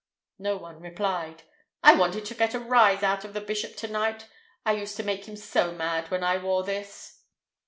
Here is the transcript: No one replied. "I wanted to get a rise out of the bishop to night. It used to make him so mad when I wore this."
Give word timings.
No 0.39 0.57
one 0.57 0.79
replied. 0.79 1.43
"I 1.83 1.93
wanted 1.93 2.25
to 2.25 2.33
get 2.33 2.55
a 2.55 2.59
rise 2.59 3.03
out 3.03 3.23
of 3.23 3.33
the 3.35 3.39
bishop 3.39 3.75
to 3.75 3.87
night. 3.87 4.25
It 4.65 4.79
used 4.79 4.97
to 4.97 5.03
make 5.03 5.25
him 5.27 5.35
so 5.35 5.73
mad 5.73 6.09
when 6.09 6.23
I 6.23 6.39
wore 6.39 6.63
this." 6.63 7.19